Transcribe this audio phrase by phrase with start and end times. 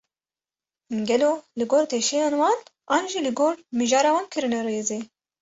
[1.09, 1.29] Gelo
[1.59, 2.59] li gor teşeyên wan,
[2.95, 4.99] an jî li gor mijara wan kirine rêzê?